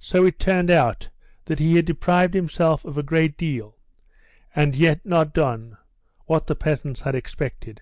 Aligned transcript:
So 0.00 0.26
it 0.26 0.40
turned 0.40 0.68
out 0.68 1.10
that 1.44 1.60
he 1.60 1.76
had 1.76 1.84
deprived 1.84 2.34
himself 2.34 2.84
of 2.84 2.98
a 2.98 3.04
great 3.04 3.38
deal, 3.38 3.78
and 4.52 4.74
yet 4.74 5.06
not 5.06 5.32
done 5.32 5.76
what 6.26 6.48
the 6.48 6.56
peasants 6.56 7.02
had 7.02 7.14
expected. 7.14 7.80